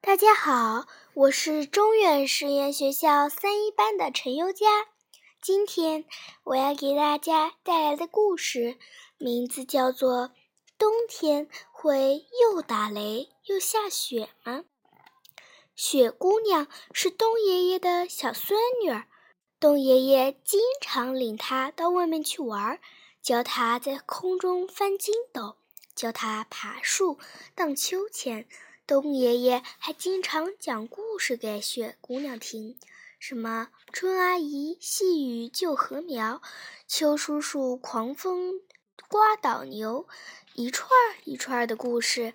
[0.00, 4.66] 大家好，我是中远实验学校三一班的陈优佳。
[5.42, 6.04] 今天
[6.44, 8.78] 我要给大家带来的故事
[9.18, 10.28] 名字叫做
[10.78, 14.58] 《冬天会又打雷又下雪吗》。
[15.74, 19.06] 雪姑娘是冬爷爷的小孙女儿，
[19.58, 22.80] 冬爷爷经常领她到外面去玩，
[23.20, 25.56] 教她在空中翻筋斗，
[25.94, 27.18] 教她爬树、
[27.54, 28.48] 荡秋千。
[28.86, 32.78] 冬爷爷还经常讲故事给雪姑娘听，
[33.18, 36.40] 什么春阿姨细雨救禾苗，
[36.86, 38.60] 秋叔叔狂风
[39.08, 40.06] 刮倒牛，
[40.54, 40.88] 一串
[41.24, 42.34] 一串的故事。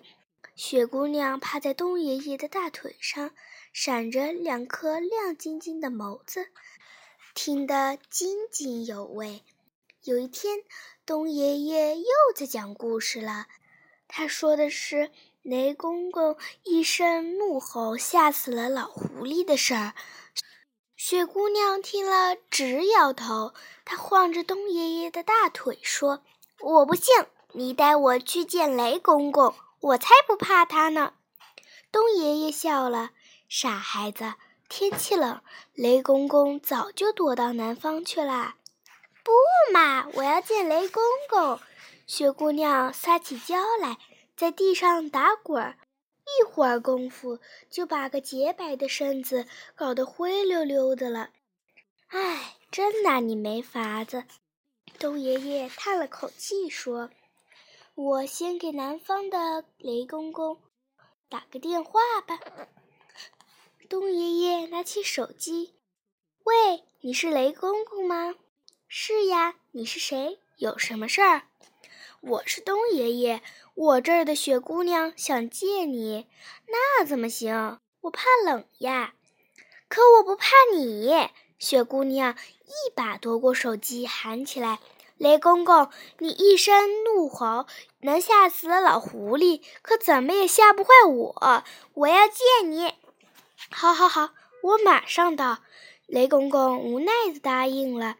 [0.54, 3.30] 雪姑娘趴在冬爷爷的大腿上，
[3.72, 6.48] 闪着两颗亮晶晶的眸子，
[7.34, 9.42] 听得津津有味。
[10.04, 10.58] 有一天，
[11.06, 12.04] 冬爷爷又
[12.36, 13.46] 在讲故事了，
[14.06, 15.10] 他说的是。
[15.42, 19.92] 雷公公一声怒吼，吓死了老狐狸的事儿。
[20.96, 23.52] 雪姑娘听了直摇头，
[23.84, 26.22] 她晃着冬爷爷的大腿说
[26.62, 27.12] ：“我不信，
[27.54, 31.14] 你带我去见雷公公，我才不怕他呢。”
[31.90, 33.10] 冬爷爷笑了
[33.50, 34.34] ：“傻孩子，
[34.68, 35.42] 天气冷，
[35.74, 38.54] 雷公公早就躲到南方去了。”
[39.24, 39.32] 不
[39.72, 41.58] 嘛，我要见雷公公。
[42.06, 43.98] 雪姑娘撒起娇来。
[44.36, 45.78] 在地上打滚儿，
[46.40, 47.38] 一会儿功夫
[47.70, 51.30] 就把个洁白的身子搞得灰溜溜的了。
[52.08, 54.24] 唉，真拿你没法子。
[54.98, 57.10] 冬爷爷叹了口气说
[57.94, 60.60] ：“我先给南方的雷公公
[61.28, 62.38] 打个电话吧。”
[63.88, 65.74] 冬爷爷拿起手机
[66.44, 68.34] ：“喂，你是雷公公吗
[68.88, 70.38] ？”“是呀，你是谁？
[70.56, 71.48] 有什么事儿？”
[72.22, 73.40] 我是冬爷爷，
[73.74, 76.28] 我这儿的雪姑娘想见你，
[76.68, 77.80] 那怎么行？
[78.02, 79.14] 我怕冷呀。
[79.88, 81.12] 可我不怕你，
[81.58, 84.78] 雪姑娘一把夺过手机，喊起来
[85.18, 87.66] ：“雷公公，你一声怒吼
[88.02, 91.64] 能吓死老狐狸，可怎么也吓不坏我。
[91.94, 92.94] 我要见你。”
[93.68, 94.30] 好，好，好，
[94.62, 95.58] 我马上到。
[96.06, 98.16] 雷公公无奈地答应了。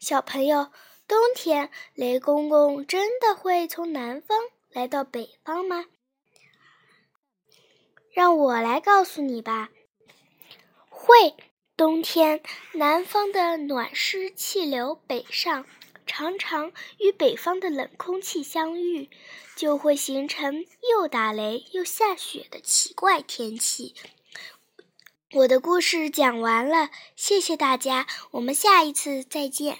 [0.00, 0.72] 小朋友。
[1.06, 4.38] 冬天，雷公公真的会从南方
[4.70, 5.84] 来到北方吗？
[8.10, 9.70] 让我来告诉你吧。
[10.88, 11.34] 会，
[11.76, 12.40] 冬天
[12.72, 15.66] 南方的暖湿气流北上，
[16.06, 19.10] 常常与北方的冷空气相遇，
[19.56, 23.94] 就会形成又打雷又下雪的奇怪天气。
[25.32, 29.78] 我的故事讲完了，谢谢大家，我们下一次再见。